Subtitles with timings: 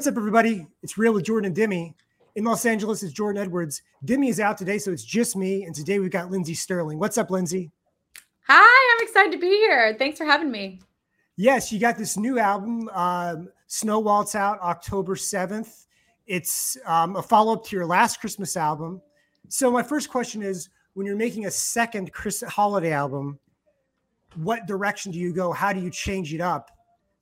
[0.00, 0.66] what's up, everybody?
[0.82, 1.94] It's Real with Jordan and Demi.
[2.34, 3.82] In Los Angeles, it's Jordan Edwards.
[4.02, 5.64] Demi is out today, so it's just me.
[5.64, 6.98] And today we've got Lindsey Stirling.
[6.98, 7.70] What's up, Lindsey?
[8.48, 9.94] Hi, I'm excited to be here.
[9.98, 10.80] Thanks for having me.
[11.36, 15.84] Yes, you got this new album, um, Snow Waltz, out October 7th.
[16.26, 19.02] It's um, a follow up to your last Christmas album.
[19.48, 23.38] So, my first question is when you're making a second Chris holiday album,
[24.36, 25.52] what direction do you go?
[25.52, 26.70] How do you change it up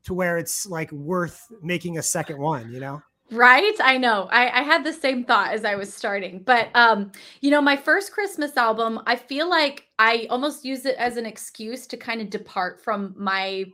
[0.09, 3.01] to where it's like worth making a second one, you know?
[3.31, 3.75] Right.
[3.81, 4.27] I know.
[4.33, 6.43] I, I had the same thought as I was starting.
[6.43, 7.13] But um,
[7.43, 11.27] you know, my first Christmas album, I feel like I almost use it as an
[11.27, 13.67] excuse to kind of depart from my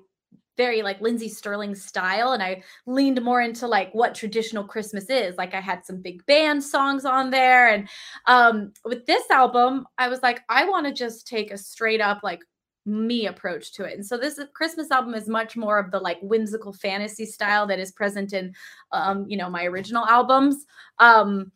[0.57, 5.37] very like Lindsey Stirling style and I leaned more into like what traditional Christmas is.
[5.37, 7.89] Like I had some big band songs on there and
[8.27, 12.21] um with this album I was like I want to just take a straight up
[12.23, 12.41] like
[12.87, 13.95] me approach to it.
[13.95, 17.79] And so this Christmas album is much more of the like whimsical fantasy style that
[17.79, 18.55] is present in
[18.93, 20.67] um you know my original albums.
[20.99, 21.51] Um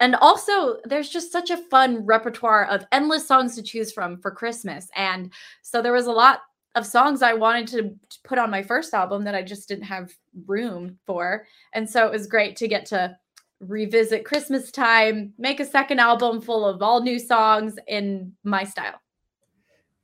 [0.00, 4.32] and also there's just such a fun repertoire of endless songs to choose from for
[4.32, 4.88] Christmas.
[4.96, 6.40] And so there was a lot
[6.74, 10.12] of songs I wanted to put on my first album that I just didn't have
[10.46, 11.46] room for.
[11.74, 13.16] And so it was great to get to
[13.60, 19.01] revisit Christmas time, make a second album full of all new songs in my style.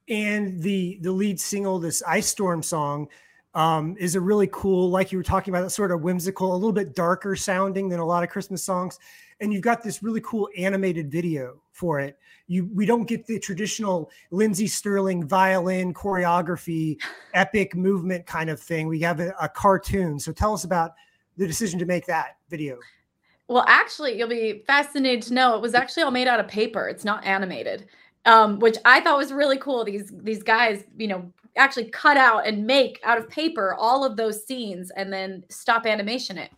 [0.09, 3.09] And the the lead single, this Ice Storm song,
[3.55, 6.57] um, is a really cool, like you were talking about, that sort of whimsical, a
[6.57, 8.99] little bit darker sounding than a lot of Christmas songs.
[9.41, 12.19] And you've got this really cool animated video for it.
[12.47, 16.99] You we don't get the traditional Lindsey Stirling violin choreography,
[17.35, 18.89] epic movement kind of thing.
[18.89, 20.19] We have a, a cartoon.
[20.19, 20.93] So tell us about
[21.37, 22.79] the decision to make that video.
[23.49, 26.87] Well, actually, you'll be fascinated to know it was actually all made out of paper.
[26.89, 27.87] It's not animated,
[28.29, 29.85] um, which I thought was really cool.
[29.85, 34.17] These these guys, you know, actually cut out and make out of paper all of
[34.17, 36.51] those scenes and then stop animation it.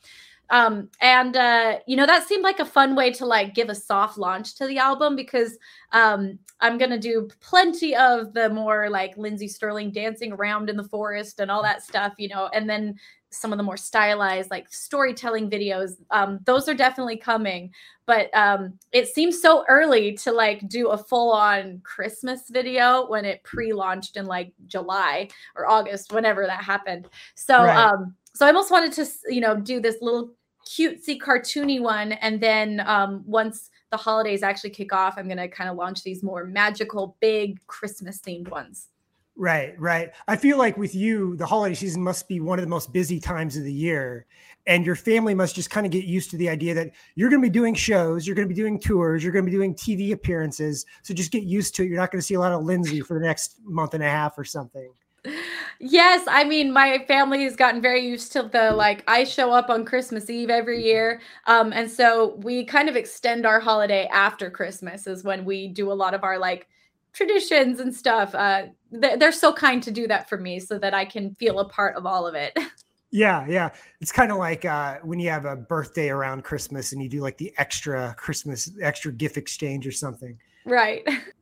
[0.51, 3.75] Um, and uh, you know that seemed like a fun way to like give a
[3.75, 5.57] soft launch to the album because
[5.93, 10.85] um, I'm gonna do plenty of the more like Lindsey stirling dancing around in the
[10.85, 12.97] forest and all that stuff, you know, and then
[13.31, 15.93] some of the more stylized like storytelling videos.
[16.11, 17.73] Um, those are definitely coming,
[18.05, 23.25] but um, it seems so early to like do a full on Christmas video when
[23.25, 27.09] it pre launched in like July or August, whenever that happened.
[27.35, 27.63] So.
[27.63, 27.77] Right.
[27.77, 30.33] Um, so I almost wanted to, you know, do this little
[30.67, 35.49] cutesy cartoony one and then um, once the holidays actually kick off i'm going to
[35.49, 38.89] kind of launch these more magical big christmas themed ones.
[39.37, 40.11] Right right.
[40.29, 43.19] I feel like with you the holiday season must be one of the most busy
[43.19, 44.27] times of the year
[44.67, 47.41] and your family must just kind of get used to the idea that you're going
[47.41, 49.75] to be doing shows you're going to be doing tours you're going to be doing
[49.75, 51.87] tv appearances so just get used to it.
[51.89, 54.11] You're not going to see a lot of lindsey for the next month and a
[54.11, 54.93] half or something
[55.79, 59.71] Yes, I mean my family has gotten very used to the like I show up
[59.71, 61.21] on Christmas Eve every year.
[61.47, 65.91] Um and so we kind of extend our holiday after Christmas is when we do
[65.91, 66.69] a lot of our like
[67.13, 68.35] traditions and stuff.
[68.35, 71.69] Uh they're so kind to do that for me so that I can feel a
[71.69, 72.57] part of all of it.
[73.13, 73.71] Yeah, yeah.
[74.01, 77.21] It's kind of like uh, when you have a birthday around Christmas and you do
[77.21, 80.39] like the extra Christmas, extra gift exchange or something.
[80.65, 81.07] Right.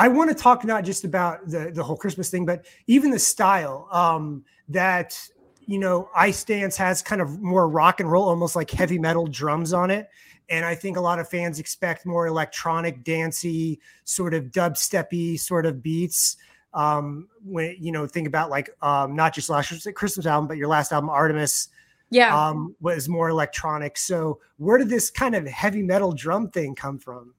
[0.00, 3.18] I want to talk not just about the the whole Christmas thing, but even the
[3.18, 5.20] style um, that
[5.66, 9.26] you know Ice Dance has kind of more rock and roll, almost like heavy metal
[9.26, 10.08] drums on it.
[10.48, 15.66] And I think a lot of fans expect more electronic, dancey, sort of dubsteppy sort
[15.66, 16.38] of beats.
[16.72, 20.68] Um, when you know, think about like um, not just last Christmas album, but your
[20.68, 21.68] last album, Artemis.
[22.12, 23.98] Yeah, um, was more electronic.
[23.98, 27.34] So where did this kind of heavy metal drum thing come from?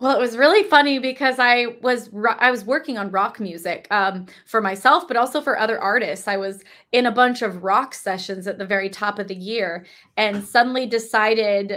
[0.00, 4.26] Well, it was really funny because I was I was working on rock music um,
[4.46, 6.28] for myself, but also for other artists.
[6.28, 9.86] I was in a bunch of rock sessions at the very top of the year,
[10.16, 11.72] and suddenly decided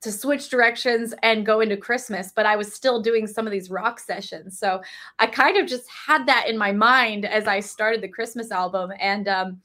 [0.00, 2.30] to switch directions and go into Christmas.
[2.30, 4.80] But I was still doing some of these rock sessions, so
[5.18, 8.92] I kind of just had that in my mind as I started the Christmas album,
[9.00, 9.60] and um,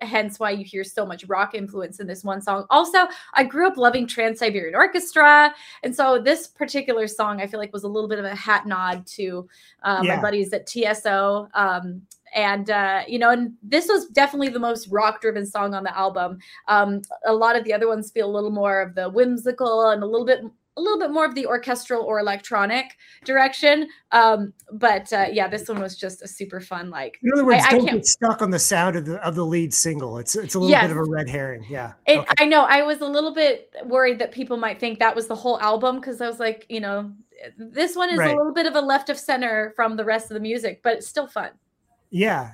[0.00, 2.66] hence why you hear so much rock influence in this one song.
[2.70, 7.60] Also, I grew up loving Trans Siberian Orchestra, and so this particular song I feel
[7.60, 9.48] like was a little bit of a hat nod to
[9.82, 10.16] um, yeah.
[10.16, 11.48] my buddies at TSO.
[11.54, 12.02] Um,
[12.34, 16.38] and uh, you know, and this was definitely the most rock-driven song on the album.
[16.68, 20.02] Um, a lot of the other ones feel a little more of the whimsical and
[20.02, 20.40] a little bit
[20.76, 23.88] a little bit more of the orchestral or electronic direction.
[24.10, 26.88] Um, but uh, yeah, this one was just a super fun.
[26.88, 29.34] Like, in other words, I, don't I get stuck on the sound of the of
[29.34, 30.18] the lead single.
[30.18, 30.84] It's it's a little yes.
[30.84, 31.66] bit of a red herring.
[31.68, 32.28] Yeah, it, okay.
[32.38, 32.62] I know.
[32.62, 35.96] I was a little bit worried that people might think that was the whole album
[35.96, 37.12] because I was like, you know,
[37.58, 38.32] this one is right.
[38.32, 40.94] a little bit of a left of center from the rest of the music, but
[40.94, 41.50] it's still fun.
[42.10, 42.52] Yeah,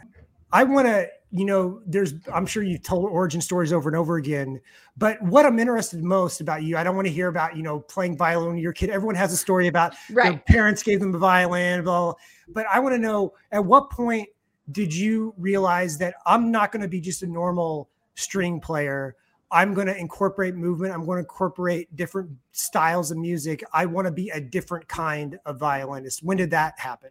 [0.53, 4.17] I want to you know, there's, I'm sure you've told origin stories over and over
[4.17, 4.61] again,
[4.97, 7.81] but what I'm interested most about you, I don't want to hear about, you know,
[7.81, 8.89] playing violin a kid.
[8.89, 10.31] Everyone has a story about right.
[10.31, 12.15] their parents gave them a violin, blah, blah.
[12.49, 14.29] But I want to know at what point
[14.73, 19.15] did you realize that I'm not going to be just a normal string player?
[19.51, 20.93] I'm going to incorporate movement.
[20.93, 23.63] I'm going to incorporate different styles of music.
[23.73, 26.23] I want to be a different kind of violinist.
[26.23, 27.11] When did that happen?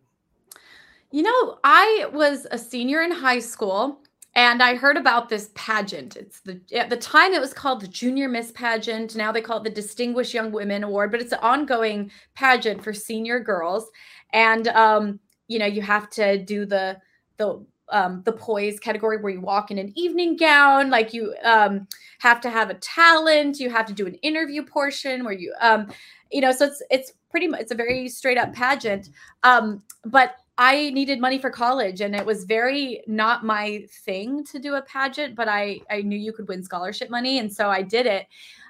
[1.11, 4.01] You know, I was a senior in high school
[4.37, 6.15] and I heard about this pageant.
[6.15, 9.15] It's the at the time it was called the Junior Miss Pageant.
[9.15, 12.93] Now they call it the Distinguished Young Women Award, but it's an ongoing pageant for
[12.93, 13.89] senior girls.
[14.33, 16.99] And um, you know, you have to do the
[17.37, 21.87] the um, the poise category where you walk in an evening gown like you um,
[22.19, 25.87] have to have a talent you have to do an interview portion where you um,
[26.29, 29.07] you know so it's it's pretty much it's a very straight up pageant
[29.43, 34.57] um, but I needed money for college and it was very not my thing to
[34.57, 37.83] do a pageant, but I I knew you could win scholarship money and so I
[37.83, 38.27] did it.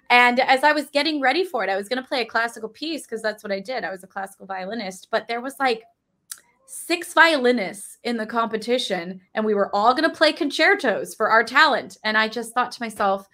[0.10, 2.70] And as I was getting ready for it, I was going to play a classical
[2.70, 3.84] piece because that's what I did.
[3.84, 5.84] I was a classical violinist, but there was like
[6.66, 11.44] six violinists in the competition and we were all going to play concertos for our
[11.44, 13.28] talent and I just thought to myself,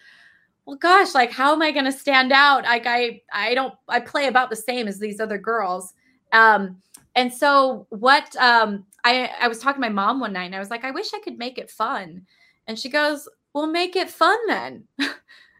[0.65, 2.63] well gosh, like how am I going to stand out?
[2.63, 5.93] Like I I don't I play about the same as these other girls.
[6.31, 6.81] Um
[7.15, 10.59] and so what um I I was talking to my mom one night and I
[10.59, 12.25] was like, I wish I could make it fun.
[12.67, 14.83] And she goes, Well, make it fun then.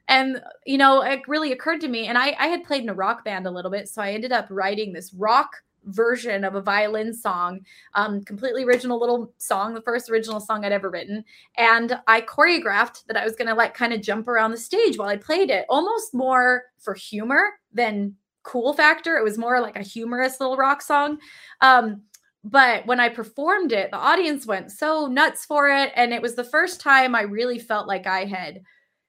[0.07, 2.07] and you know, it really occurred to me.
[2.07, 3.87] And I, I had played in a rock band a little bit.
[3.89, 7.59] So I ended up writing this rock version of a violin song,
[7.93, 11.23] um, completely original little song, the first original song I'd ever written.
[11.57, 15.09] And I choreographed that I was gonna like kind of jump around the stage while
[15.09, 19.17] I played it, almost more for humor than cool factor.
[19.17, 21.17] It was more like a humorous little rock song.
[21.61, 22.03] Um,
[22.43, 25.91] but when I performed it, the audience went so nuts for it.
[25.95, 28.61] And it was the first time I really felt like I had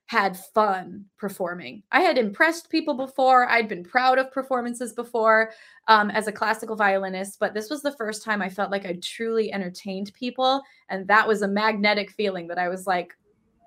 [0.06, 1.82] had fun performing.
[1.90, 3.48] I had impressed people before.
[3.48, 5.52] I'd been proud of performances before
[5.88, 8.98] um, as a classical violinist, but this was the first time I felt like I
[9.02, 10.62] truly entertained people.
[10.90, 13.14] And that was a magnetic feeling that I was like,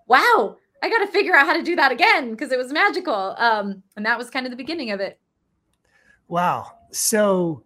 [0.05, 3.35] wow, I got to figure out how to do that again because it was magical.
[3.37, 5.19] Um, and that was kind of the beginning of it.
[6.27, 6.73] Wow.
[6.91, 7.63] So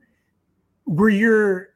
[0.85, 1.69] were your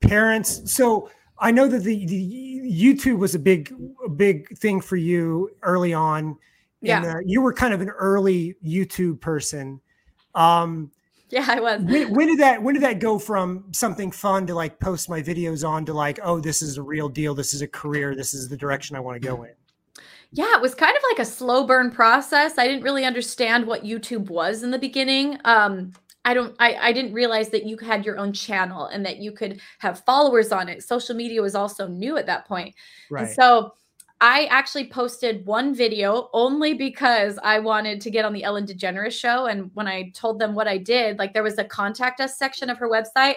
[0.00, 4.96] parents so I know that the, the YouTube was a big a big thing for
[4.96, 6.36] you early on.
[6.82, 6.98] Yeah.
[6.98, 9.80] And, uh, you were kind of an early YouTube person.
[10.34, 10.90] Um
[11.30, 11.80] yeah, I was.
[11.82, 15.22] When, when, did that when did that go from something fun to like post my
[15.22, 18.34] videos on to like, oh, this is a real deal, this is a career, this
[18.34, 19.52] is the direction I want to go in?
[20.32, 22.56] Yeah, it was kind of like a slow burn process.
[22.56, 25.38] I didn't really understand what YouTube was in the beginning.
[25.44, 25.92] Um,
[26.24, 29.32] I don't I, I didn't realize that you had your own channel and that you
[29.32, 30.82] could have followers on it.
[30.82, 32.74] Social media was also new at that point.
[33.10, 33.26] Right.
[33.26, 33.74] And so
[34.20, 39.12] I actually posted one video only because I wanted to get on the Ellen DeGeneres
[39.12, 39.46] show.
[39.46, 42.68] And when I told them what I did, like there was a contact us section
[42.68, 43.36] of her website.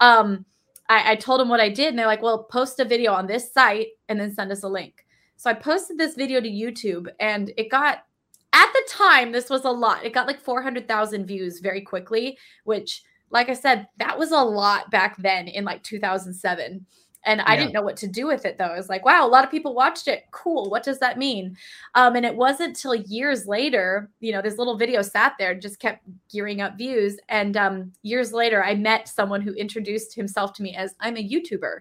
[0.00, 0.46] Um,
[0.88, 3.26] I, I told them what I did, and they're like, well, post a video on
[3.26, 5.01] this site and then send us a link.
[5.42, 8.04] So I posted this video to YouTube and it got,
[8.52, 10.04] at the time, this was a lot.
[10.04, 14.92] It got like 400,000 views very quickly, which, like I said, that was a lot
[14.92, 16.86] back then in like 2007.
[17.24, 18.66] And I didn't know what to do with it though.
[18.66, 20.26] I was like, wow, a lot of people watched it.
[20.30, 20.70] Cool.
[20.70, 21.56] What does that mean?
[21.96, 25.60] Um, and it wasn't till years later, you know, this little video sat there, and
[25.60, 27.18] just kept gearing up views.
[27.28, 31.28] And um, years later, I met someone who introduced himself to me as I'm a
[31.28, 31.80] YouTuber.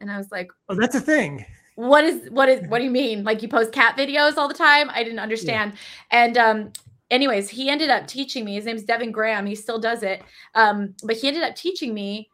[0.00, 1.44] And I was like, Oh, that's a thing
[1.82, 3.24] what is what is what do you mean?
[3.24, 4.90] Like you post cat videos all the time?
[4.90, 5.72] I didn't understand.
[5.72, 6.24] Yeah.
[6.24, 6.72] And um
[7.10, 8.54] anyways, he ended up teaching me.
[8.54, 9.46] His name's Devin Graham.
[9.46, 10.22] He still does it.
[10.54, 12.30] Um, but he ended up teaching me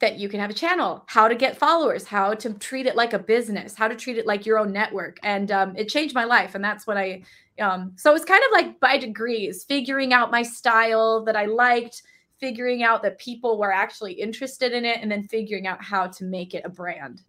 [0.00, 3.14] that you can have a channel, how to get followers, how to treat it like
[3.14, 5.18] a business, how to treat it like your own network.
[5.22, 6.54] And um, it changed my life.
[6.54, 7.22] And that's what I,
[7.58, 11.46] um, so it was kind of like by degrees, figuring out my style that I
[11.46, 12.02] liked,
[12.40, 16.24] figuring out that people were actually interested in it, and then figuring out how to
[16.24, 17.22] make it a brand.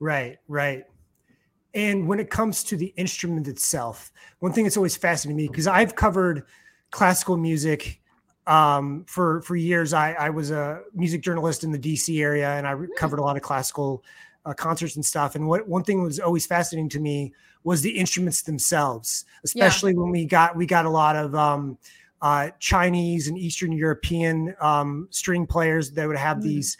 [0.00, 0.84] Right, right.
[1.74, 5.66] And when it comes to the instrument itself, one thing that's always fascinated me because
[5.66, 6.44] I've covered
[6.90, 8.00] classical music
[8.46, 9.92] um, for for years.
[9.92, 12.86] I, I was a music journalist in the DC area, and I hmm.
[12.96, 14.02] covered a lot of classical
[14.46, 15.34] uh, concerts and stuff.
[15.34, 19.98] And what one thing was always fascinating to me was the instruments themselves, especially yeah.
[19.98, 21.76] when we got we got a lot of um,
[22.22, 26.42] uh, Chinese and Eastern European um, string players that would have mm.
[26.42, 26.78] these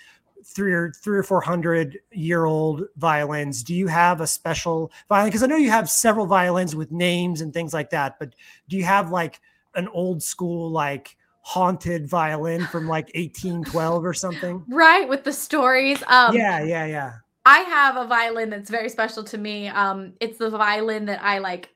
[0.49, 5.28] three or three or four hundred year old violins do you have a special violin
[5.28, 8.35] because i know you have several violins with names and things like that but
[8.69, 9.40] do you have like
[9.75, 16.02] an old school like haunted violin from like 1812 or something right with the stories
[16.09, 17.12] um yeah yeah yeah
[17.49, 19.69] I have a violin that's very special to me.
[19.69, 21.71] Um, it's the violin that I like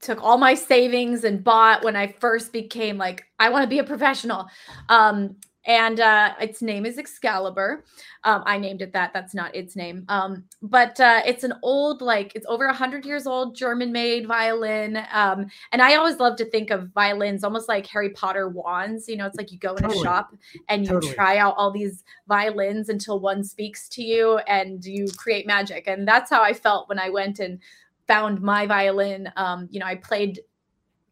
[0.00, 3.78] took all my savings and bought when I first became like I want to be
[3.78, 4.48] a professional.
[4.88, 7.84] Um, and uh, its name is Excalibur.
[8.24, 9.12] Um, I named it that.
[9.12, 10.04] That's not its name.
[10.08, 14.98] Um, but uh, it's an old, like it's over a hundred years old, German-made violin.
[15.12, 19.08] Um, and I always love to think of violins almost like Harry Potter wands.
[19.08, 20.00] You know, it's like you go in totally.
[20.00, 20.34] a shop
[20.68, 21.14] and you totally.
[21.14, 25.86] try out all these violins until one speaks to you, and you create magic.
[25.86, 27.58] And that's how I felt when I went and
[28.06, 29.30] found my violin.
[29.36, 30.40] Um, you know, I played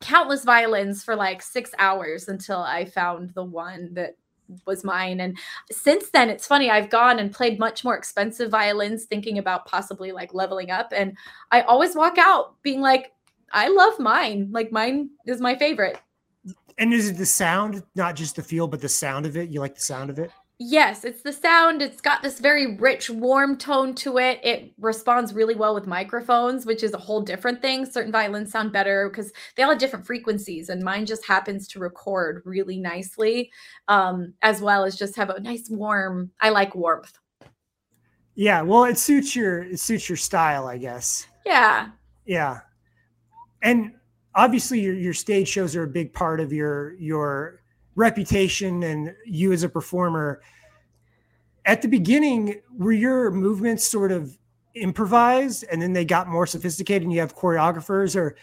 [0.01, 4.17] countless violins for like six hours until I found the one that
[4.67, 5.21] was mine.
[5.21, 5.39] And
[5.71, 10.13] since then, it's funny, I've gone and played much more expensive violins, thinking about possibly
[10.13, 10.93] like leveling up.
[10.95, 11.17] And
[11.51, 13.13] I always walk out being like,
[13.53, 14.49] I love mine.
[14.51, 15.99] Like mine is my favorite.
[16.79, 19.51] And is it the sound, not just the feel, but the sound of it?
[19.51, 20.31] You like the sound of it?
[20.65, 21.83] Yes, it's the sound.
[21.83, 24.39] It's got this very rich, warm tone to it.
[24.45, 27.85] It responds really well with microphones, which is a whole different thing.
[27.85, 31.81] Certain violins sound better because they all have different frequencies, and mine just happens to
[31.81, 33.51] record really nicely,
[33.89, 36.31] um, as well as just have a nice warm.
[36.41, 37.19] I like warmth.
[38.37, 41.27] Yeah, well, it suits your it suits your style, I guess.
[41.45, 41.89] Yeah.
[42.25, 42.61] Yeah,
[43.63, 43.95] and
[44.37, 47.62] obviously your your stage shows are a big part of your your
[47.95, 50.41] reputation and you as a performer
[51.65, 54.37] at the beginning were your movements sort of
[54.75, 58.17] improvised and then they got more sophisticated and you have choreographers?
[58.17, 58.37] Or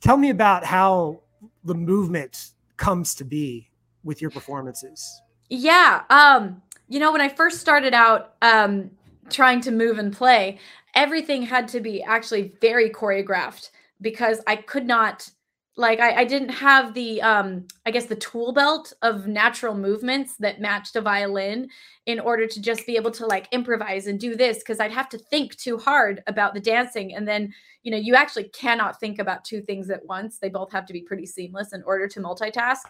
[0.00, 1.20] tell me about how
[1.64, 3.70] the movement comes to be
[4.04, 5.20] with your performances.
[5.48, 8.90] Yeah um you know when i first started out um
[9.30, 10.58] trying to move and play
[10.94, 15.30] everything had to be actually very choreographed because i could not
[15.76, 20.36] like I, I didn't have the um i guess the tool belt of natural movements
[20.38, 21.68] that matched a violin
[22.04, 25.08] in order to just be able to like improvise and do this because i'd have
[25.08, 27.14] to think too hard about the dancing.
[27.14, 27.52] And then
[27.82, 30.38] you know you actually cannot think about two things at once.
[30.38, 32.82] They both have to be pretty seamless in order to multitask.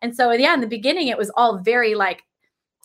[0.00, 2.22] And so yeah in the beginning it was all very like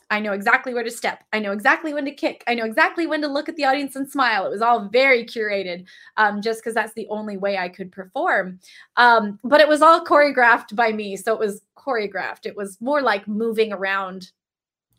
[0.09, 1.23] I know exactly where to step.
[1.33, 2.43] I know exactly when to kick.
[2.47, 4.45] I know exactly when to look at the audience and smile.
[4.45, 5.85] It was all very curated,
[6.17, 8.59] um, just because that's the only way I could perform.
[8.97, 11.15] Um, but it was all choreographed by me.
[11.17, 12.45] So it was choreographed.
[12.45, 14.31] It was more like moving around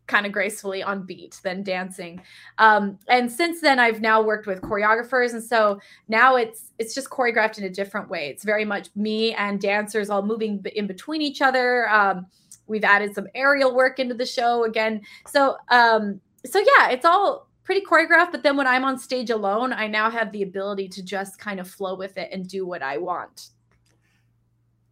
[0.06, 2.20] kind of gracefully on beat than dancing.
[2.58, 7.10] Um, and since then, I've now worked with choreographers, and so now it's it's just
[7.10, 8.28] choreographed in a different way.
[8.28, 11.88] It's very much me and dancers all moving in between each other.
[11.88, 12.26] Um,
[12.66, 15.02] We've added some aerial work into the show again.
[15.26, 19.72] So um so yeah, it's all pretty choreographed, but then when I'm on stage alone,
[19.72, 22.82] I now have the ability to just kind of flow with it and do what
[22.82, 23.48] I want.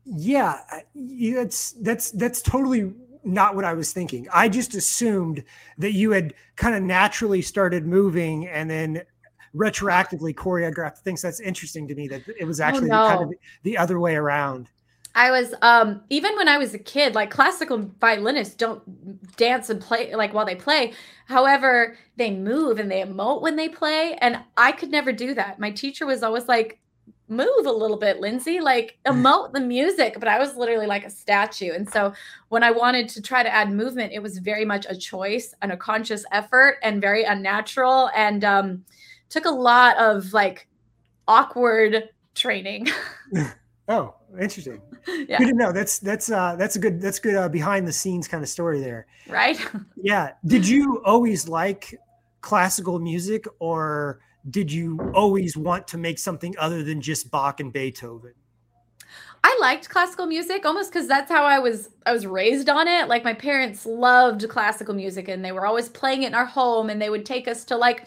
[0.04, 0.58] Yeah,
[0.94, 2.92] that's that's that's totally
[3.24, 4.26] not what I was thinking.
[4.32, 5.44] I just assumed
[5.78, 9.02] that you had kind of naturally started moving and then
[9.54, 11.22] retroactively choreographed things.
[11.22, 13.08] That's interesting to me that it was oh, actually oh, no.
[13.08, 14.68] kind of the other way around.
[15.14, 18.82] I was um even when I was a kid, like classical violinists don't
[19.36, 20.92] dance and play like while they play.
[21.26, 24.14] However, they move and they emote when they play.
[24.20, 25.58] And I could never do that.
[25.58, 26.80] My teacher was always like,
[27.28, 30.16] move a little bit, Lindsey, like emote the music.
[30.18, 31.72] But I was literally like a statue.
[31.72, 32.12] And so
[32.48, 35.72] when I wanted to try to add movement, it was very much a choice and
[35.72, 38.84] a conscious effort and very unnatural and um
[39.28, 40.68] took a lot of like
[41.26, 42.88] awkward training.
[43.92, 44.80] oh, interesting.
[45.28, 45.38] Yeah.
[45.38, 45.72] Good to know.
[45.72, 48.80] That's that's uh that's a good that's good uh, behind the scenes kind of story
[48.80, 49.06] there.
[49.28, 49.58] Right?
[49.96, 50.34] yeah.
[50.46, 51.98] Did you always like
[52.40, 54.20] classical music or
[54.50, 58.34] did you always want to make something other than just Bach and Beethoven?
[59.44, 63.08] I liked classical music almost because that's how I was I was raised on it.
[63.08, 66.90] Like my parents loved classical music and they were always playing it in our home
[66.90, 68.06] and they would take us to like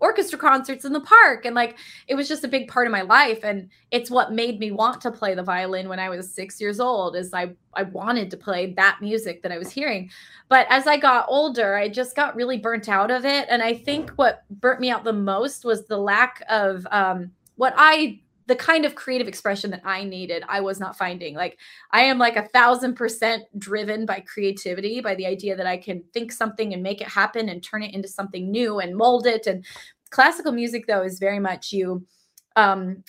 [0.00, 1.76] orchestra concerts in the park and like
[2.06, 5.00] it was just a big part of my life and it's what made me want
[5.00, 8.36] to play the violin when I was 6 years old is I I wanted to
[8.36, 10.10] play that music that I was hearing.
[10.48, 13.74] But as I got older I just got really burnt out of it and I
[13.74, 18.56] think what burnt me out the most was the lack of um what I the
[18.56, 21.34] kind of creative expression that I needed, I was not finding.
[21.34, 21.58] Like
[21.90, 26.04] I am like a thousand percent driven by creativity, by the idea that I can
[26.12, 29.46] think something and make it happen and turn it into something new and mold it.
[29.46, 29.64] And
[30.10, 32.06] classical music, though, is very much you
[32.54, 33.02] um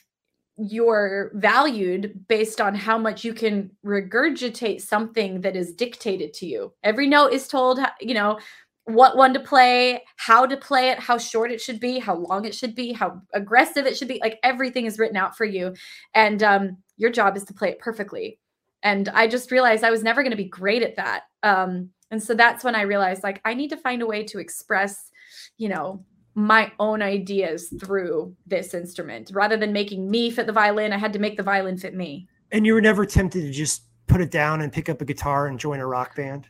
[0.57, 6.73] you're valued based on how much you can regurgitate something that is dictated to you.
[6.83, 8.39] Every note is told, you know,
[8.87, 12.45] what one to play, how to play it, how short it should be, how long
[12.45, 14.17] it should be, how aggressive it should be.
[14.21, 15.73] Like everything is written out for you.
[16.15, 18.39] And um, your job is to play it perfectly.
[18.83, 21.23] And I just realized I was never going to be great at that.
[21.43, 24.39] Um, and so that's when I realized like I need to find a way to
[24.39, 25.11] express,
[25.57, 30.93] you know, my own ideas through this instrument rather than making me fit the violin
[30.93, 33.85] i had to make the violin fit me and you were never tempted to just
[34.05, 36.47] put it down and pick up a guitar and join a rock band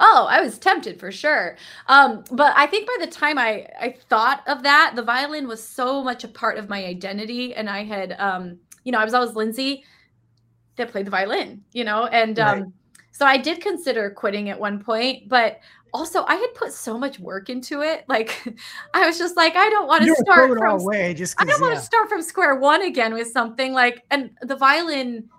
[0.00, 1.56] Oh, I was tempted for sure.
[1.88, 5.62] Um, but I think by the time I I thought of that, the violin was
[5.62, 9.14] so much a part of my identity, and I had, um, you know, I was
[9.14, 9.84] always Lindsey
[10.76, 12.72] that played the violin, you know, and um, right.
[13.12, 15.60] so I did consider quitting at one point, but
[15.94, 18.04] also I had put so much work into it.
[18.08, 18.42] Like
[18.94, 21.68] I was just like, I don't want to start from away just I don't yeah.
[21.68, 25.30] want to start from square one again with something like and the violin.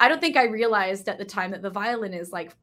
[0.00, 2.56] I don't think I realized at the time that the violin is like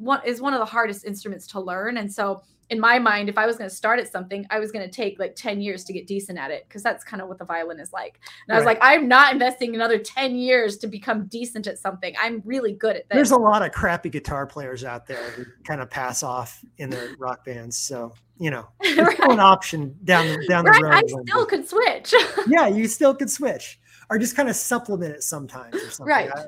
[0.00, 1.98] one is one of the hardest instruments to learn.
[1.98, 4.70] And so in my mind, if I was going to start at something, I was
[4.70, 7.28] going to take like 10 years to get decent at it because that's kind of
[7.28, 8.20] what the violin is like.
[8.46, 8.54] And right.
[8.54, 12.14] I was like, I'm not investing another 10 years to become decent at something.
[12.20, 13.16] I'm really good at this.
[13.16, 16.90] There's a lot of crappy guitar players out there who kind of pass off in
[16.90, 17.76] their rock bands.
[17.76, 19.30] So, you know, it's right.
[19.30, 20.80] an option down, down right.
[20.80, 20.94] the road.
[20.94, 22.14] I still could switch.
[22.46, 26.06] yeah, you still could switch or just kind of supplement it sometimes or something.
[26.06, 26.30] Right.
[26.32, 26.44] I,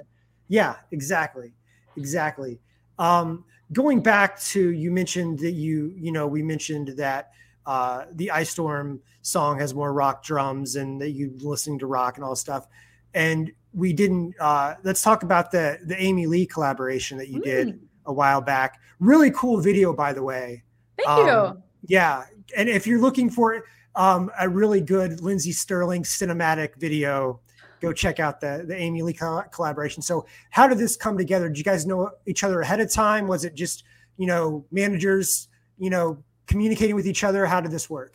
[0.47, 1.53] yeah, exactly.
[1.97, 2.61] Exactly.
[3.03, 7.33] Um, going back to you mentioned that you you know we mentioned that
[7.67, 12.17] uh, the Ice Storm song has more rock drums and that you listening to rock
[12.17, 12.69] and all stuff,
[13.13, 14.35] and we didn't.
[14.39, 17.45] Uh, let's talk about the the Amy Lee collaboration that you mm.
[17.45, 18.79] did a while back.
[19.01, 20.63] Really cool video, by the way.
[20.97, 21.63] Thank um, you.
[21.87, 22.23] Yeah,
[22.57, 23.65] and if you're looking for
[23.97, 27.41] um, a really good Lindsey Stirling cinematic video,
[27.83, 30.03] go check out the the Amy Lee collaboration.
[30.03, 31.49] So, how did this come together?
[31.49, 33.27] Did you guys know each other ahead of time?
[33.27, 33.85] Was it just
[34.17, 35.49] you know managers
[35.79, 37.45] you know communicating with each other?
[37.45, 38.15] How did this work?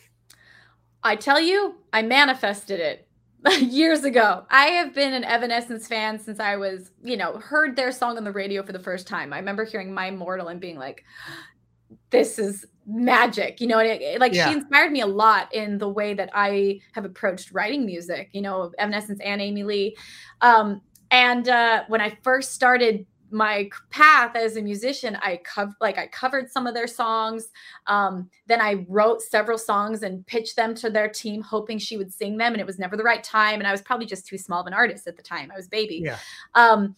[1.03, 3.07] I tell you, I manifested it
[3.59, 4.45] years ago.
[4.50, 8.23] I have been an Evanescence fan since I was, you know, heard their song on
[8.23, 9.32] the radio for the first time.
[9.32, 11.03] I remember hearing My Immortal and being like,
[12.10, 14.47] this is magic you know it, it, like yeah.
[14.47, 18.41] she inspired me a lot in the way that i have approached writing music you
[18.41, 19.95] know evanescence and amy lee.
[20.41, 25.97] Um, and uh, when i first started my path as a musician i covered like
[25.97, 27.50] i covered some of their songs.
[27.88, 32.13] Um, then i wrote several songs and pitched them to their team hoping she would
[32.13, 34.38] sing them and it was never the right time and i was probably just too
[34.38, 35.52] small of an artist at the time.
[35.52, 36.04] I was baby.
[36.06, 36.17] Yeah.
[36.56, 36.95] Um,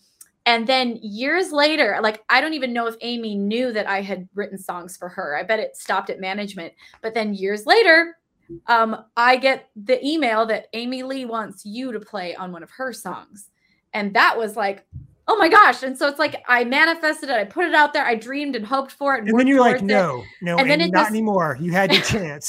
[0.50, 4.28] and then years later, like I don't even know if Amy knew that I had
[4.34, 5.38] written songs for her.
[5.38, 6.74] I bet it stopped at management.
[7.04, 8.18] But then years later,
[8.66, 12.72] um, I get the email that Amy Lee wants you to play on one of
[12.72, 13.52] her songs.
[13.94, 14.88] And that was like,
[15.30, 15.84] oh my gosh.
[15.84, 18.66] And so it's like I manifested it, I put it out there, I dreamed and
[18.66, 19.20] hoped for it.
[19.20, 21.12] And, and then you're like, no, no, and then it not just...
[21.12, 21.56] anymore.
[21.62, 22.48] You had your chance.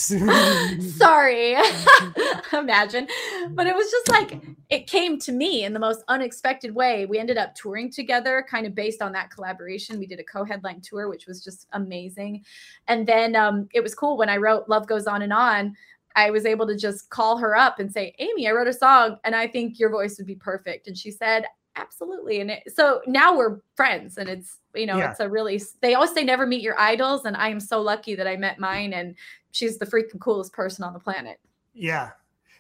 [0.97, 1.53] Sorry.
[2.53, 3.07] Imagine.
[3.51, 7.05] But it was just like it came to me in the most unexpected way.
[7.05, 9.99] We ended up touring together, kind of based on that collaboration.
[9.99, 12.45] We did a co-headline tour, which was just amazing.
[12.89, 15.77] And then um, it was cool when I wrote Love Goes On and On.
[16.17, 19.19] I was able to just call her up and say, Amy, I wrote a song
[19.23, 20.89] and I think your voice would be perfect.
[20.89, 21.45] And she said,
[21.77, 25.11] absolutely and it, so now we're friends and it's you know yeah.
[25.11, 28.15] it's a really they always say never meet your idols and i am so lucky
[28.15, 29.15] that i met mine and
[29.53, 31.39] she's the freaking coolest person on the planet
[31.73, 32.11] yeah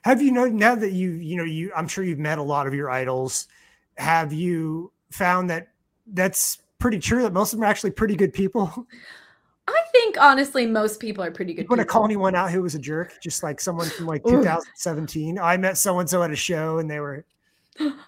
[0.02, 2.66] have you know now that you you know you i'm sure you've met a lot
[2.66, 3.48] of your idols
[3.96, 5.68] have you found that
[6.12, 8.86] that's pretty true that most of them are actually pretty good people
[9.68, 11.62] I think honestly, most people are pretty good.
[11.62, 13.20] You want to call anyone out who was a jerk?
[13.22, 15.38] Just like someone from like 2017.
[15.38, 17.24] I met so and so at a show and they were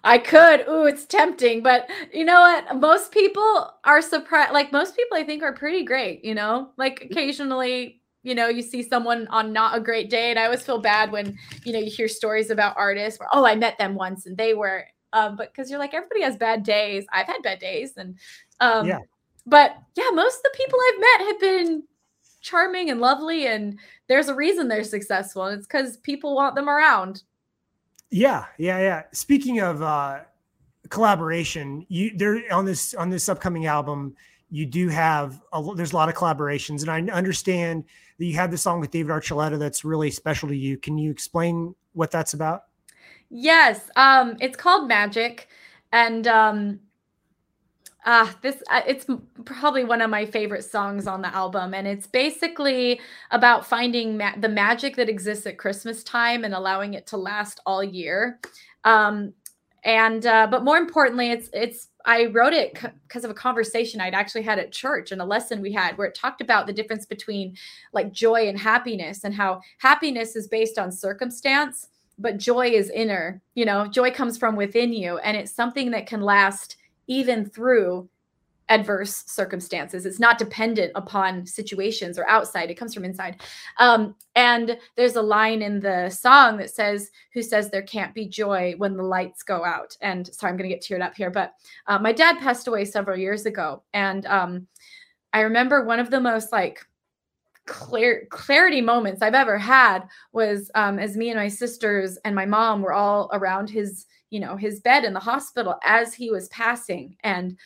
[0.05, 0.67] I could.
[0.69, 2.81] Ooh, it's tempting, but you know what?
[2.81, 4.53] Most people are surprised.
[4.53, 6.25] Like most people, I think are pretty great.
[6.25, 10.39] You know, like occasionally, you know, you see someone on not a great day, and
[10.39, 13.55] I always feel bad when you know you hear stories about artists where oh, I
[13.55, 14.85] met them once and they were.
[15.15, 17.05] Um, but because you're like everybody has bad days.
[17.13, 18.19] I've had bad days, and
[18.61, 18.99] um, yeah.
[19.47, 21.83] But yeah, most of the people I've met have been
[22.41, 26.69] charming and lovely, and there's a reason they're successful, and it's because people want them
[26.69, 27.23] around.
[28.13, 29.03] Yeah, yeah, yeah.
[29.13, 30.21] Speaking of uh,
[30.91, 34.15] collaboration, you there on this on this upcoming album,
[34.51, 37.85] you do have a, there's a lot of collaborations, and I understand
[38.19, 40.77] that you have the song with David Archuleta that's really special to you.
[40.77, 42.65] Can you explain what that's about?
[43.31, 45.49] Yes, um, it's called Magic,
[45.91, 46.81] and um,
[48.05, 49.07] uh, this uh, it's
[49.45, 54.37] probably one of my favorite songs on the album, and it's basically about finding ma-
[54.37, 58.41] the magic that exists at Christmas time and allowing it to last all year.
[58.85, 59.33] Um,
[59.85, 64.01] and uh, but more importantly, it's it's I wrote it because c- of a conversation
[64.01, 66.73] I'd actually had at church and a lesson we had where it talked about the
[66.73, 67.57] difference between
[67.93, 71.89] like joy and happiness and how happiness is based on circumstance,
[72.19, 73.41] but joy is inner.
[73.55, 78.09] You know, joy comes from within you, and it's something that can last even through
[78.69, 80.07] adverse circumstances.
[80.07, 82.71] It's not dependent upon situations or outside.
[82.71, 83.43] It comes from inside.
[83.79, 88.27] Um, and there's a line in the song that says, "Who says there can't be
[88.27, 91.31] joy when the lights go out?" And sorry, I'm going to get teared up here,
[91.31, 91.53] but
[91.87, 94.67] uh, my dad passed away several years ago, and um,
[95.33, 96.81] I remember one of the most like
[97.67, 100.01] clear clarity moments I've ever had
[100.33, 104.41] was um, as me and my sisters and my mom were all around his, you
[104.41, 107.57] know, his bed in the hospital as he was passing, and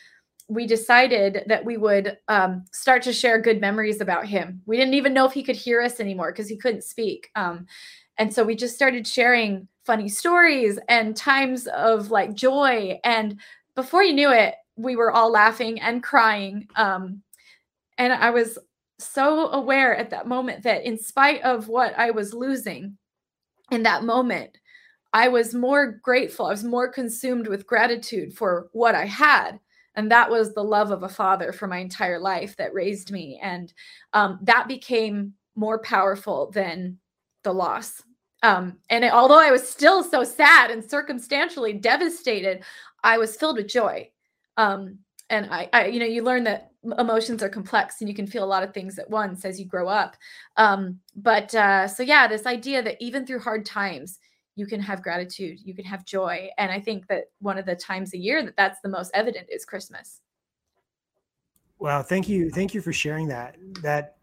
[0.49, 4.61] we decided that we would um, start to share good memories about him.
[4.65, 7.29] We didn't even know if he could hear us anymore because he couldn't speak.
[7.35, 7.65] Um,
[8.17, 12.99] and so we just started sharing funny stories and times of like joy.
[13.03, 13.39] And
[13.75, 16.67] before you knew it, we were all laughing and crying.
[16.75, 17.23] Um,
[17.97, 18.57] and I was
[18.99, 22.97] so aware at that moment that, in spite of what I was losing
[23.71, 24.57] in that moment,
[25.13, 26.47] I was more grateful.
[26.47, 29.59] I was more consumed with gratitude for what I had.
[29.95, 33.39] And that was the love of a father for my entire life that raised me.
[33.41, 33.73] And
[34.13, 36.99] um, that became more powerful than
[37.43, 38.03] the loss.
[38.43, 42.63] Um, and it, although i was still so sad and circumstantially devastated
[43.03, 44.09] i was filled with joy.
[44.57, 48.27] Um, and I, I, you know you learn that emotions are complex and you can
[48.27, 50.15] feel a lot of things at once as you grow up
[50.55, 54.19] um, but uh, so yeah this idea that even through hard times
[54.57, 56.49] you can have gratitude, you can have joy.
[56.57, 59.47] And I think that one of the times a year that that's the most evident
[59.51, 60.19] is Christmas.
[61.77, 62.49] Wow, thank you.
[62.49, 63.55] Thank you for sharing that.
[63.83, 64.15] That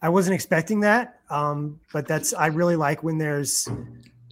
[0.00, 1.18] I wasn't expecting that.
[1.30, 3.68] Um, but that's I really like when there's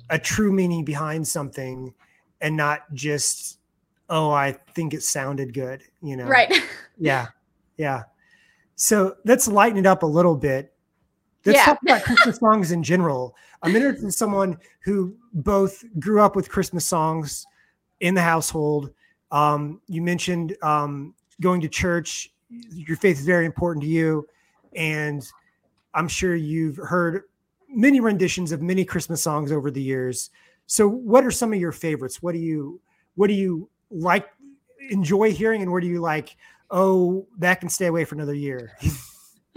[0.09, 1.93] a true meaning behind something
[2.41, 3.59] and not just
[4.09, 6.27] oh, I think it sounded good, you know.
[6.27, 6.53] Right.
[6.99, 7.27] yeah.
[7.77, 8.03] Yeah.
[8.77, 10.73] So let's lighten it up a little bit.
[11.45, 11.65] Let's yeah.
[11.65, 13.37] talk about Christmas songs in general.
[13.63, 17.47] I'm interested in someone who both grew up with Christmas songs
[18.01, 18.91] in the household.
[19.31, 22.33] Um, you mentioned um, going to church.
[22.49, 24.27] Your faith is very important to you,
[24.75, 25.27] and
[25.93, 27.23] I'm sure you've heard
[27.69, 30.31] many renditions of many Christmas songs over the years.
[30.67, 32.23] So, what are some of your favorites?
[32.23, 32.81] What do you
[33.17, 34.29] what do you like
[34.91, 36.37] enjoy hearing, and where do you like?
[36.71, 38.73] Oh, that can stay away for another year.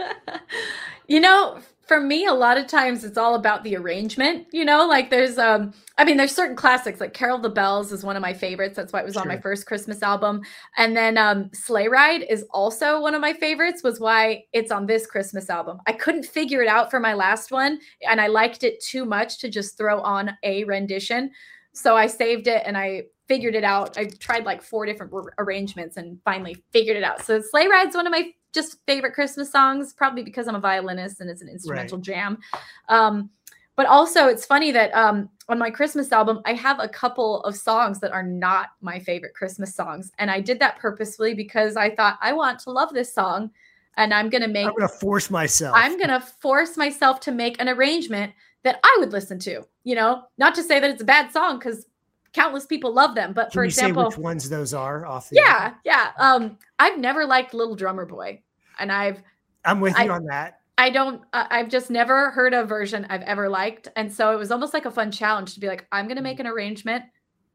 [1.08, 4.86] you know, for me a lot of times it's all about the arrangement you know
[4.86, 8.20] like there's um i mean there's certain classics like carol the bells is one of
[8.20, 9.22] my favorites that's why it was sure.
[9.22, 10.42] on my first christmas album
[10.76, 14.84] and then um sleigh ride is also one of my favorites was why it's on
[14.84, 18.62] this christmas album i couldn't figure it out for my last one and i liked
[18.62, 21.30] it too much to just throw on a rendition
[21.78, 25.96] so i saved it and i figured it out i tried like four different arrangements
[25.96, 29.92] and finally figured it out so sleigh ride's one of my just favorite Christmas songs,
[29.92, 32.04] probably because I'm a violinist and it's an instrumental right.
[32.04, 32.38] jam.
[32.88, 33.30] Um,
[33.76, 37.54] but also, it's funny that um, on my Christmas album, I have a couple of
[37.54, 40.10] songs that are not my favorite Christmas songs.
[40.18, 43.50] And I did that purposefully because I thought I want to love this song
[43.96, 44.66] and I'm going to make.
[44.66, 45.76] I'm going to force myself.
[45.76, 48.32] I'm going to force myself to make an arrangement
[48.64, 49.64] that I would listen to.
[49.84, 51.86] You know, not to say that it's a bad song because
[52.32, 53.32] countless people love them.
[53.32, 55.30] But Can for example, which ones those are off?
[55.30, 56.12] The yeah, yeah.
[56.18, 58.42] Um, I've never liked Little Drummer Boy
[58.78, 59.22] and I've
[59.64, 60.60] I'm with you on that.
[60.76, 64.38] I don't uh, I've just never heard a version I've ever liked and so it
[64.38, 67.04] was almost like a fun challenge to be like I'm going to make an arrangement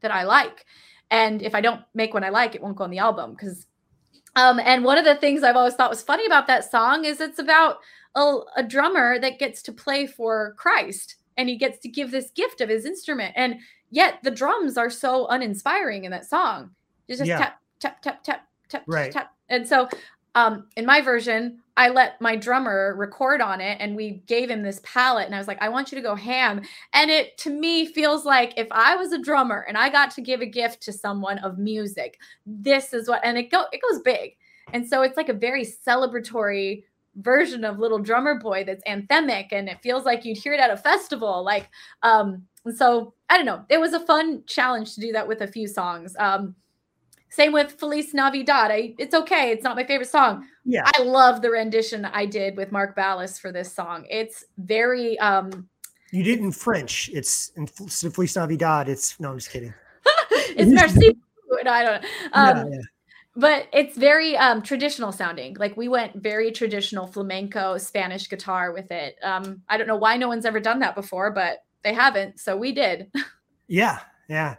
[0.00, 0.66] that I like.
[1.10, 3.66] And if I don't make one I like, it won't go on the album cuz
[4.36, 7.20] um and one of the things I've always thought was funny about that song is
[7.20, 7.78] it's about
[8.14, 12.30] a, a drummer that gets to play for Christ and he gets to give this
[12.30, 13.56] gift of his instrument and
[13.90, 16.70] yet the drums are so uninspiring in that song.
[17.08, 17.38] It's just yeah.
[17.38, 19.12] tap tap tap tap tap right.
[19.12, 19.34] tap.
[19.48, 19.88] And so
[20.34, 24.62] um, in my version, I let my drummer record on it and we gave him
[24.62, 26.62] this palette and I was like, I want you to go ham.
[26.92, 30.20] And it to me feels like if I was a drummer and I got to
[30.20, 34.02] give a gift to someone of music, this is what and it go it goes
[34.02, 34.36] big.
[34.72, 36.84] And so it's like a very celebratory
[37.16, 40.70] version of Little Drummer Boy that's anthemic and it feels like you'd hear it at
[40.70, 41.44] a festival.
[41.44, 41.68] Like
[42.02, 42.42] um
[42.74, 43.64] so I don't know.
[43.68, 46.14] It was a fun challenge to do that with a few songs.
[46.18, 46.54] Um
[47.30, 48.70] same with Feliz Navidad.
[48.70, 49.50] I, it's okay.
[49.50, 50.46] It's not my favorite song.
[50.64, 50.88] Yeah.
[50.94, 54.06] I love the rendition I did with Mark Ballas for this song.
[54.08, 55.68] It's very um
[56.12, 57.10] You did in French.
[57.12, 58.88] It's in Feliz Navidad.
[58.88, 59.74] It's no, I'm just kidding.
[60.30, 61.16] it's merci.
[61.64, 62.08] no, I don't know.
[62.32, 62.82] Um, yeah, yeah.
[63.36, 65.56] But it's very um, traditional sounding.
[65.58, 69.16] Like we went very traditional flamenco Spanish guitar with it.
[69.22, 72.38] Um, I don't know why no one's ever done that before, but they haven't.
[72.38, 73.10] So we did.
[73.66, 74.00] yeah.
[74.28, 74.56] Yeah.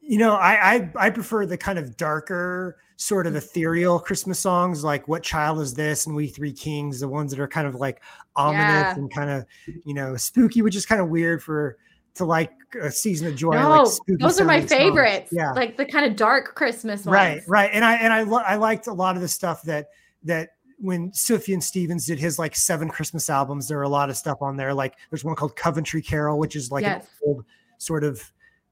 [0.00, 4.84] You know, I, I, I prefer the kind of darker, sort of ethereal Christmas songs,
[4.84, 7.74] like "What Child Is This" and "We Three Kings," the ones that are kind of
[7.74, 8.02] like
[8.36, 8.94] ominous yeah.
[8.94, 9.46] and kind of,
[9.84, 11.78] you know, spooky, which is kind of weird for
[12.14, 13.52] to like a season of joy.
[13.52, 15.30] No, like those are my favorites.
[15.32, 17.14] Yeah, like the kind of dark Christmas ones.
[17.14, 17.70] Right, right.
[17.72, 19.88] And I and I lo- I liked a lot of the stuff that
[20.24, 24.16] that when Sufjan Stevens did his like seven Christmas albums, there are a lot of
[24.16, 24.74] stuff on there.
[24.74, 27.04] Like there's one called Coventry Carol, which is like yes.
[27.04, 27.44] an old
[27.78, 28.22] sort of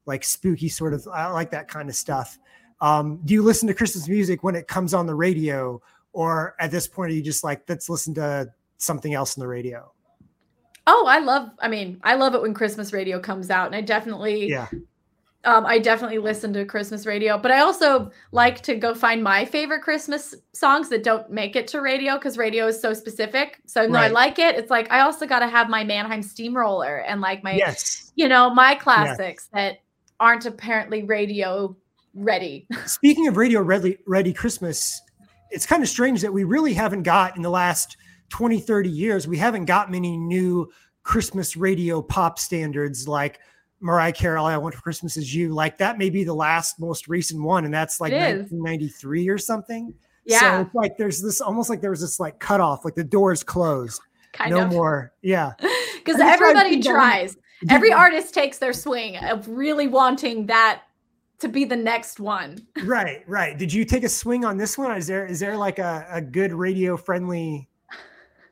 [0.05, 1.07] like spooky sort of.
[1.07, 2.37] I like that kind of stuff.
[2.81, 6.71] Um, do you listen to Christmas music when it comes on the radio, or at
[6.71, 9.91] this point are you just like let's listen to something else on the radio?
[10.85, 11.49] Oh, I love.
[11.59, 14.67] I mean, I love it when Christmas radio comes out, and I definitely yeah
[15.45, 19.43] um, I definitely listen to Christmas radio, but I also like to go find my
[19.43, 23.59] favorite Christmas songs that don't make it to radio because radio is so specific.
[23.65, 24.05] So right.
[24.05, 24.55] I like it.
[24.55, 28.13] It's like I also got to have my Mannheim Steamroller and like my, yes.
[28.15, 29.61] you know, my classics yes.
[29.61, 29.81] that
[30.19, 31.75] aren't apparently radio
[32.13, 32.65] ready.
[32.85, 35.01] Speaking of radio ready, ready Christmas,
[35.51, 37.97] it's kind of strange that we really haven't got in the last
[38.33, 40.67] 20, 30 years, we haven't got many new
[41.03, 43.39] Christmas radio pop standards like
[43.79, 45.53] Mariah Carey, I Want for Christmas Is You.
[45.53, 49.93] Like that may be the last most recent one, and that's like 1993 or something.
[50.25, 50.39] Yeah.
[50.39, 53.43] So it's like there's this almost like there was this like cutoff, like the doors
[53.43, 54.01] closed.
[54.31, 54.71] Kind of no of.
[54.71, 55.13] more.
[55.21, 55.51] Yeah.
[56.03, 57.37] Because everybody tries.
[57.69, 60.81] Every artist takes their swing of really wanting that
[61.39, 62.57] to be the next one.
[62.83, 63.57] right, right.
[63.57, 64.97] Did you take a swing on this one?
[64.97, 67.69] Is there is there like a, a good radio friendly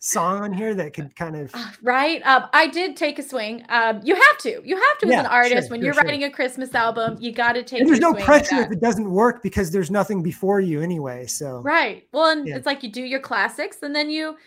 [0.04, 2.26] song on here that could kind of uh, right?
[2.26, 3.64] Um, i did take a swing.
[3.70, 4.62] Um, you have to.
[4.66, 5.68] You have to yeah, as an artist.
[5.68, 6.04] Sure, when you're sure.
[6.04, 9.10] writing a christmas album you got to take and there's no pressure if it doesn't
[9.10, 12.08] work because there's nothing before you anyway so right.
[12.12, 12.58] Well and yeah.
[12.58, 14.38] it's like you do your classics and then you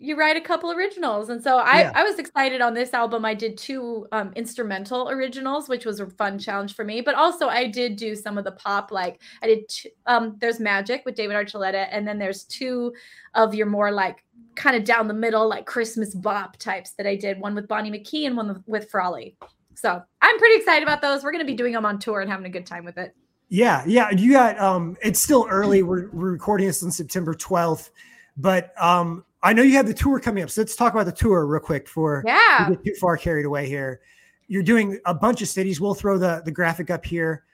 [0.00, 1.28] you write a couple originals.
[1.28, 1.92] And so i yeah.
[1.94, 3.24] i was excited on this album.
[3.24, 7.46] I did two um, instrumental originals which was a fun challenge for me but also
[7.46, 11.14] i did do some of the pop like i did two, um there's magic with
[11.14, 12.92] david archuleta and then there's two
[13.34, 14.23] of your more like
[14.54, 17.40] kind of down the middle, like Christmas bop types that I did.
[17.40, 19.36] One with Bonnie McKee and one with Frawley.
[19.74, 21.22] So I'm pretty excited about those.
[21.22, 23.14] We're going to be doing them on tour and having a good time with it.
[23.48, 24.10] Yeah, yeah.
[24.10, 25.82] You got um it's still early.
[25.82, 27.90] We're, we're recording this on September 12th,
[28.36, 30.50] but um I know you have the tour coming up.
[30.50, 32.68] So let's talk about the tour real quick before yeah.
[32.68, 34.00] we get too far carried away here.
[34.48, 35.80] You're doing a bunch of cities.
[35.80, 37.44] We'll throw the the graphic up here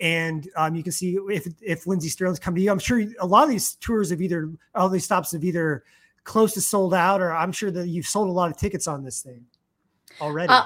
[0.00, 2.70] and um, you can see if if Lindsey Stirling's come to you.
[2.70, 5.84] I'm sure a lot of these tours have either all these stops have either
[6.24, 9.04] close to sold out, or I'm sure that you've sold a lot of tickets on
[9.04, 9.44] this thing
[10.20, 10.48] already.
[10.48, 10.64] Uh,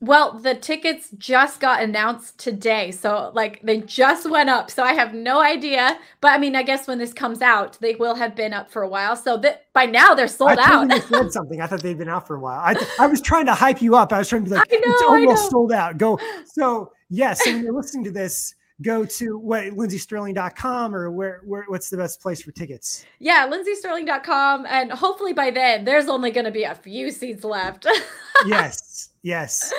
[0.00, 2.90] well, the tickets just got announced today.
[2.90, 4.70] So, like, they just went up.
[4.70, 5.98] So, I have no idea.
[6.20, 8.82] But I mean, I guess when this comes out, they will have been up for
[8.82, 9.16] a while.
[9.16, 10.92] So, that by now they're sold I out.
[10.92, 11.62] I said something.
[11.62, 12.60] I thought they'd been out for a while.
[12.60, 14.12] I, I was trying to hype you up.
[14.12, 15.96] I was trying to be like, know, it's almost sold out.
[15.96, 16.18] Go.
[16.44, 17.42] So, yes.
[17.42, 21.96] So, when you're listening to this, go to what lindseystirling.com or where, where what's the
[21.96, 23.04] best place for tickets?
[23.18, 27.86] Yeah, lindseystirling.com and hopefully by then there's only going to be a few seats left.
[28.46, 29.10] yes.
[29.22, 29.72] Yes.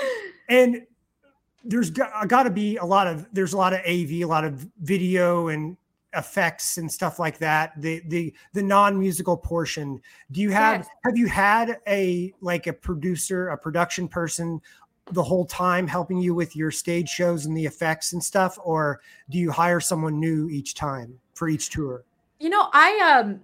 [0.50, 0.84] And
[1.64, 4.26] there's got, uh, got to be a lot of there's a lot of AV, a
[4.26, 5.78] lot of video and
[6.14, 10.90] effects and stuff like that the the the non-musical portion do you have yes.
[11.04, 14.60] have you had a like a producer a production person
[15.12, 19.02] the whole time helping you with your stage shows and the effects and stuff or
[19.30, 22.04] do you hire someone new each time for each tour
[22.40, 23.40] you know i um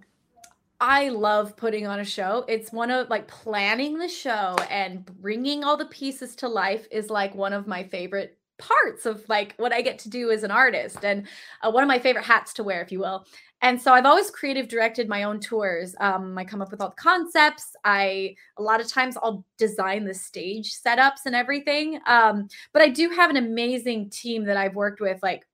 [0.79, 5.63] i love putting on a show it's one of like planning the show and bringing
[5.63, 9.73] all the pieces to life is like one of my favorite parts of like what
[9.73, 11.27] I get to do as an artist and
[11.61, 13.25] uh, one of my favorite hats to wear, if you will.
[13.63, 15.95] And so I've always creative directed my own tours.
[16.01, 17.75] Um, I come up with all the concepts.
[17.85, 21.99] I a lot of times I'll design the stage setups and everything.
[22.05, 25.47] Um, but I do have an amazing team that I've worked with, like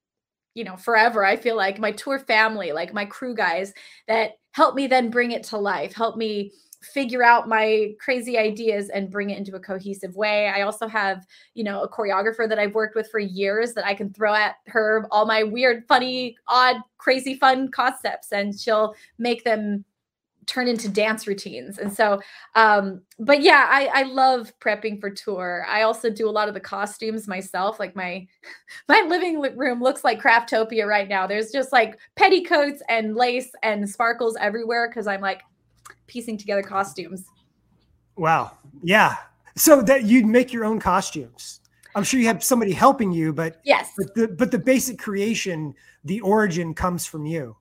[0.55, 1.23] you know, forever.
[1.23, 3.71] I feel like my tour family, like my crew guys,
[4.07, 8.89] that help me then bring it to life, help me figure out my crazy ideas
[8.89, 10.47] and bring it into a cohesive way.
[10.47, 13.93] I also have, you know, a choreographer that I've worked with for years that I
[13.93, 19.43] can throw at her all my weird, funny, odd, crazy fun concepts and she'll make
[19.43, 19.83] them
[20.45, 21.77] turn into dance routines.
[21.77, 22.19] And so
[22.55, 25.65] um but yeah, I I love prepping for tour.
[25.69, 27.79] I also do a lot of the costumes myself.
[27.79, 28.25] Like my
[28.89, 31.27] my living room looks like Craftopia right now.
[31.27, 35.43] There's just like petticoats and lace and sparkles everywhere cuz I'm like
[36.09, 37.25] piecing together costumes.
[38.17, 38.51] Wow.
[38.83, 39.15] Yeah.
[39.55, 41.61] So that you'd make your own costumes.
[41.95, 45.73] I'm sure you have somebody helping you, but yes, but the but the basic creation,
[46.03, 47.55] the origin comes from you.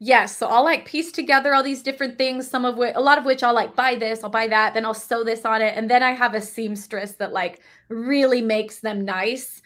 [0.00, 0.36] Yes.
[0.36, 3.24] So I'll like piece together all these different things, some of which, a lot of
[3.24, 5.76] which I'll like buy this, I'll buy that, then I'll sew this on it.
[5.76, 9.60] And then I have a seamstress that like really makes them nice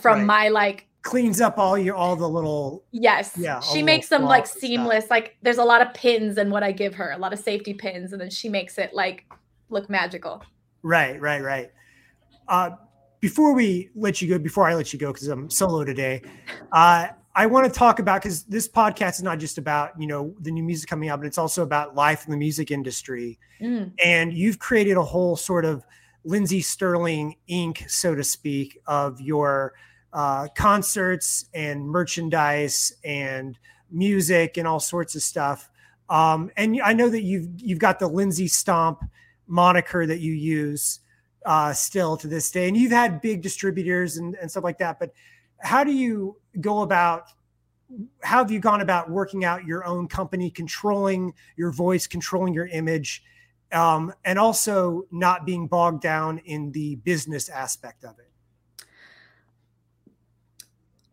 [0.00, 0.26] from right.
[0.26, 4.46] my like cleans up all your all the little yes yeah she makes them like
[4.46, 5.10] seamless stuff.
[5.10, 7.72] like there's a lot of pins and what i give her a lot of safety
[7.72, 9.24] pins and then she makes it like
[9.70, 10.42] look magical
[10.82, 11.70] right right right
[12.48, 12.70] uh
[13.20, 16.22] before we let you go, before I let you go, because I'm solo today,
[16.72, 20.34] uh, I want to talk about because this podcast is not just about you know
[20.40, 23.38] the new music coming out, but it's also about life in the music industry.
[23.60, 23.92] Mm.
[24.04, 25.84] And you've created a whole sort of
[26.24, 29.74] Lindsey stirling ink, so to speak, of your
[30.12, 33.58] uh, concerts and merchandise and
[33.90, 35.70] music and all sorts of stuff.
[36.08, 39.04] Um, and I know that you've you've got the Lindsey Stomp
[39.46, 41.00] moniker that you use
[41.44, 44.98] uh, still to this day, and you've had big distributors and, and stuff like that.
[44.98, 45.12] But
[45.58, 47.28] how do you go about?
[48.22, 52.66] How have you gone about working out your own company, controlling your voice, controlling your
[52.66, 53.22] image,
[53.72, 58.27] um, and also not being bogged down in the business aspect of it?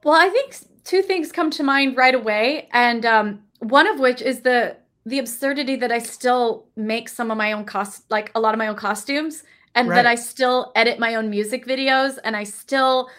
[0.06, 4.22] Well, I think two things come to mind right away, and um, one of which
[4.22, 8.39] is the the absurdity that I still make some of my own cost, like a
[8.39, 9.96] lot of my own costumes, and right.
[9.96, 13.10] that I still edit my own music videos, and I still,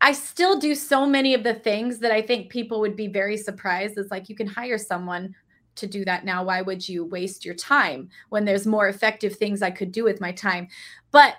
[0.00, 3.36] I still do so many of the things that I think people would be very
[3.36, 3.98] surprised.
[3.98, 5.34] It's like you can hire someone
[5.74, 6.42] to do that now.
[6.42, 10.22] Why would you waste your time when there's more effective things I could do with
[10.22, 10.68] my time?
[11.10, 11.34] But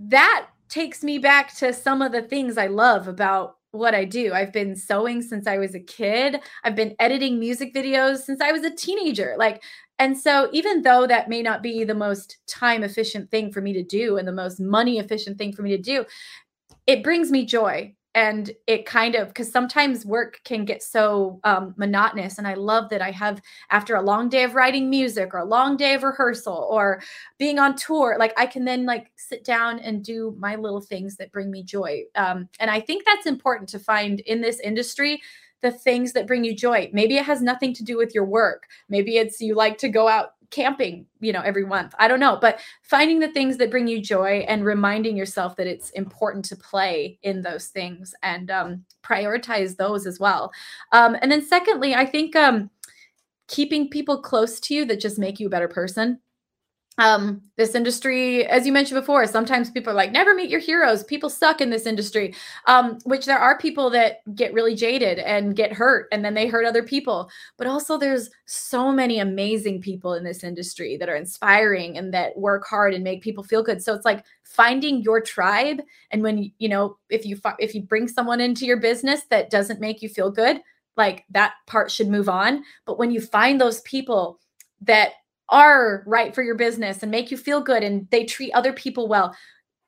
[0.00, 4.32] that takes me back to some of the things I love about what I do.
[4.32, 6.40] I've been sewing since I was a kid.
[6.64, 9.34] I've been editing music videos since I was a teenager.
[9.38, 9.62] Like,
[9.98, 13.72] and so even though that may not be the most time efficient thing for me
[13.72, 16.04] to do and the most money efficient thing for me to do,
[16.86, 21.74] it brings me joy and it kind of because sometimes work can get so um,
[21.76, 25.38] monotonous and i love that i have after a long day of writing music or
[25.38, 27.00] a long day of rehearsal or
[27.38, 31.16] being on tour like i can then like sit down and do my little things
[31.16, 35.20] that bring me joy um, and i think that's important to find in this industry
[35.62, 36.88] the things that bring you joy.
[36.92, 38.64] Maybe it has nothing to do with your work.
[38.88, 41.94] Maybe it's you like to go out camping, you know, every month.
[41.98, 45.66] I don't know, but finding the things that bring you joy and reminding yourself that
[45.66, 50.52] it's important to play in those things and um, prioritize those as well.
[50.92, 52.70] Um, and then secondly, I think um,
[53.48, 56.20] keeping people close to you that just make you a better person
[56.98, 61.04] um this industry as you mentioned before sometimes people are like never meet your heroes.
[61.04, 62.34] People suck in this industry.
[62.66, 66.46] Um which there are people that get really jaded and get hurt and then they
[66.46, 67.28] hurt other people.
[67.58, 72.36] But also there's so many amazing people in this industry that are inspiring and that
[72.38, 73.82] work hard and make people feel good.
[73.82, 78.08] So it's like finding your tribe and when you know if you if you bring
[78.08, 80.60] someone into your business that doesn't make you feel good
[80.96, 82.64] like that part should move on.
[82.86, 84.40] But when you find those people
[84.82, 85.12] that
[85.48, 89.08] are right for your business and make you feel good and they treat other people
[89.08, 89.34] well.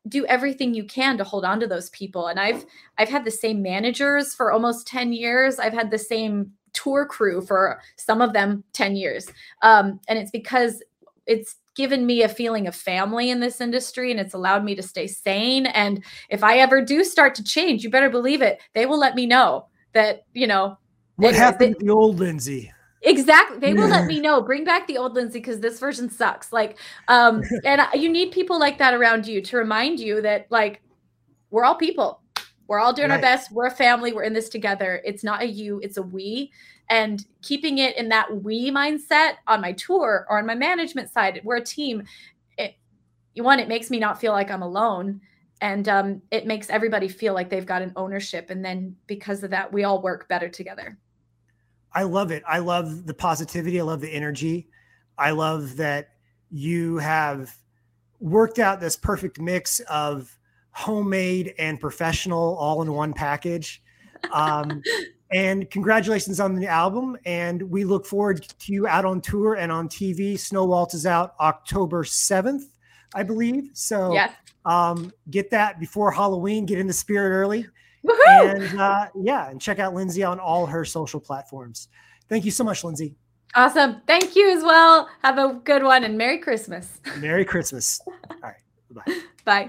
[0.06, 2.28] Do everything you can to hold on to those people.
[2.28, 2.64] And i've
[2.96, 5.58] i've had the same managers for almost 10 years.
[5.58, 9.26] I've had the same tour crew for some of them 10 years.
[9.62, 10.82] Um, and it's because
[11.26, 14.82] it's given me a feeling of family in this industry and it's allowed me to
[14.82, 15.66] stay sane.
[15.66, 19.14] And if i ever do start to change you better believe it they will let
[19.14, 20.76] me know that you know
[21.16, 23.58] what happened to the old lindsey Exactly.
[23.58, 24.40] They will let me know.
[24.40, 26.52] Bring back the old Lindsey because this version sucks.
[26.52, 30.82] Like, um, and you need people like that around you to remind you that like
[31.50, 32.20] we're all people.
[32.66, 33.16] We're all doing right.
[33.16, 33.50] our best.
[33.50, 34.12] We're a family.
[34.12, 35.00] We're in this together.
[35.04, 36.52] It's not a you, it's a we.
[36.90, 41.40] And keeping it in that we mindset on my tour or on my management side,
[41.44, 42.04] we're a team.
[42.56, 42.74] It,
[43.34, 45.20] you want it makes me not feel like I'm alone.
[45.60, 48.50] And um, it makes everybody feel like they've got an ownership.
[48.50, 50.98] And then because of that, we all work better together.
[51.92, 52.42] I love it.
[52.46, 53.80] I love the positivity.
[53.80, 54.68] I love the energy.
[55.16, 56.10] I love that
[56.50, 57.54] you have
[58.20, 60.36] worked out this perfect mix of
[60.72, 63.82] homemade and professional all in one package.
[64.32, 64.82] Um,
[65.32, 67.16] and congratulations on the album.
[67.24, 70.38] And we look forward to you out on tour and on TV.
[70.38, 72.62] Snow Waltz is out October 7th,
[73.14, 73.70] I believe.
[73.72, 74.32] So yes.
[74.64, 77.66] um, get that before Halloween, get in the spirit early.
[78.02, 78.48] Woo-hoo!
[78.48, 81.88] And uh, yeah, and check out Lindsey on all her social platforms.
[82.28, 83.16] Thank you so much, Lindsey.
[83.54, 84.02] Awesome.
[84.06, 85.08] Thank you as well.
[85.22, 87.00] Have a good one and Merry Christmas.
[87.18, 88.00] Merry Christmas.
[88.06, 88.54] All right.
[88.90, 89.20] Bye.
[89.44, 89.68] Bye.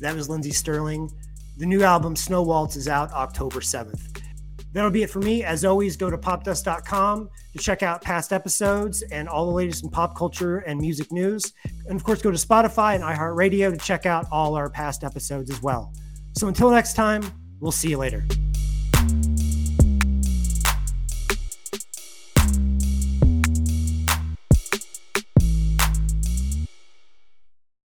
[0.00, 1.10] That was Lindsey Stirling.
[1.56, 4.20] The new album, Snow Waltz, is out October 7th.
[4.72, 5.44] That'll be it for me.
[5.44, 9.90] As always, go to popdust.com to check out past episodes and all the latest in
[9.90, 11.52] pop culture and music news.
[11.88, 15.48] And of course, go to Spotify and iHeartRadio to check out all our past episodes
[15.48, 15.92] as well.
[16.36, 17.22] So until next time,
[17.60, 18.26] we'll see you later.